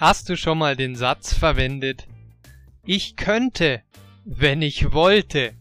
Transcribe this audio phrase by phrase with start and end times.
[0.00, 2.06] Hast du schon mal den Satz verwendet?
[2.84, 3.82] Ich könnte,
[4.24, 5.54] wenn ich wollte.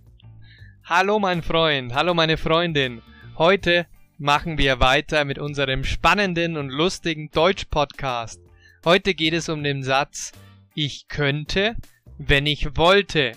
[0.83, 3.01] Hallo mein Freund, hallo meine Freundin.
[3.39, 3.87] Heute
[4.19, 8.39] machen wir weiter mit unserem spannenden und lustigen Deutsch-Podcast.
[8.85, 10.33] Heute geht es um den Satz
[10.75, 11.75] Ich könnte,
[12.19, 13.31] wenn ich wollte.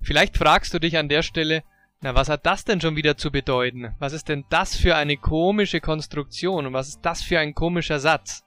[0.00, 1.64] Vielleicht fragst du dich an der Stelle,
[2.00, 3.96] na, was hat das denn schon wieder zu bedeuten?
[3.98, 7.98] Was ist denn das für eine komische Konstruktion und was ist das für ein komischer
[7.98, 8.45] Satz?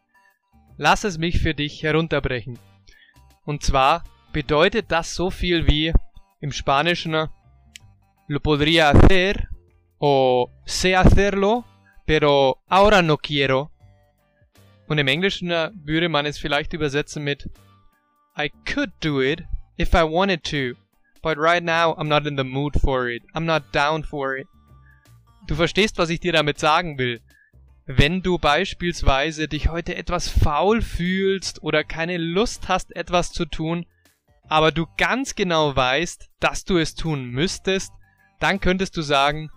[0.82, 2.58] Lass es mich für dich herunterbrechen.
[3.44, 5.92] Und zwar bedeutet das so viel wie
[6.40, 7.28] im Spanischen
[8.28, 9.50] lo podría hacer
[10.00, 11.66] o sé hacerlo,
[12.06, 13.70] pero ahora no quiero.
[14.88, 17.50] Und im Englischen würde man es vielleicht übersetzen mit
[18.38, 19.44] I could do it
[19.78, 20.80] if I wanted to,
[21.22, 23.24] but right now I'm not in the mood for it.
[23.36, 24.48] I'm not down for it.
[25.46, 27.20] Du verstehst, was ich dir damit sagen will
[27.92, 33.88] wenn du beispielsweise dich heute etwas faul fühlst oder keine Lust hast, etwas zu tun,
[34.48, 37.92] aber du ganz genau weißt, dass du es tun müsstest,
[38.40, 39.50] dann könntest du sagen,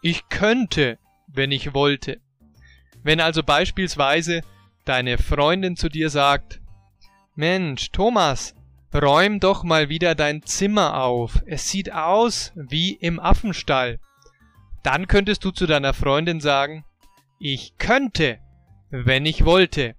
[0.00, 2.22] ich könnte, wenn ich wollte.
[3.02, 4.40] Wenn also beispielsweise
[4.86, 6.62] deine Freundin zu dir sagt,
[7.34, 8.54] Mensch, Thomas,
[8.94, 14.00] räum doch mal wieder dein Zimmer auf, es sieht aus wie im Affenstall.
[14.82, 16.85] Dann könntest du zu deiner Freundin sagen,
[17.38, 18.38] ich könnte,
[18.90, 19.94] wenn ich wollte.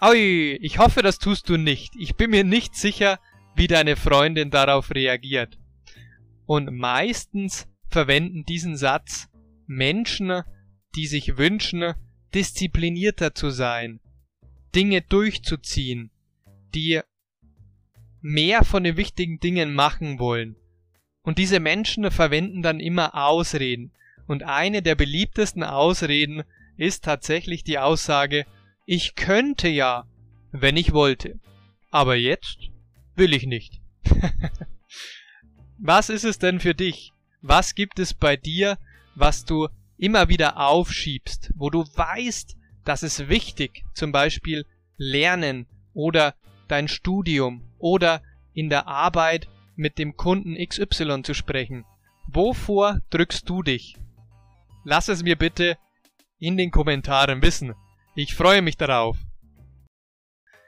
[0.00, 1.94] Ui, ich hoffe, das tust du nicht.
[1.98, 3.18] Ich bin mir nicht sicher,
[3.56, 5.58] wie deine Freundin darauf reagiert.
[6.46, 9.28] Und meistens verwenden diesen Satz
[9.66, 10.42] Menschen,
[10.94, 11.94] die sich wünschen,
[12.34, 14.00] disziplinierter zu sein,
[14.74, 16.10] Dinge durchzuziehen,
[16.74, 17.00] die
[18.20, 20.56] mehr von den wichtigen Dingen machen wollen.
[21.22, 23.92] Und diese Menschen verwenden dann immer Ausreden.
[24.28, 26.44] Und eine der beliebtesten Ausreden
[26.76, 28.46] ist tatsächlich die Aussage,
[28.84, 30.06] ich könnte ja,
[30.52, 31.40] wenn ich wollte.
[31.90, 32.58] Aber jetzt
[33.16, 33.80] will ich nicht.
[35.78, 37.12] was ist es denn für dich?
[37.40, 38.78] Was gibt es bei dir,
[39.14, 42.54] was du immer wieder aufschiebst, wo du weißt,
[42.84, 44.66] dass es wichtig, zum Beispiel
[44.98, 46.34] Lernen oder
[46.68, 48.22] dein Studium oder
[48.52, 51.86] in der Arbeit mit dem Kunden XY zu sprechen.
[52.26, 53.96] Wovor drückst du dich?
[54.90, 55.76] Lass es mir bitte
[56.38, 57.74] in den Kommentaren wissen.
[58.14, 59.18] Ich freue mich darauf.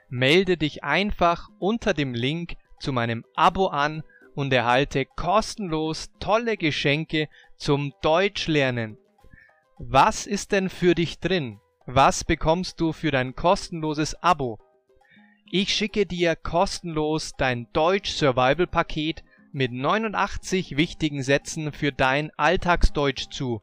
[0.09, 4.03] Melde dich einfach unter dem Link zu meinem Abo an
[4.35, 8.99] und erhalte kostenlos tolle Geschenke zum Deutschlernen.
[9.79, 11.59] Was ist denn für dich drin?
[11.87, 14.59] Was bekommst du für dein kostenloses Abo?
[15.49, 23.31] Ich schicke dir kostenlos dein Deutsch Survival Paket mit 89 wichtigen Sätzen für dein Alltagsdeutsch
[23.31, 23.61] zu.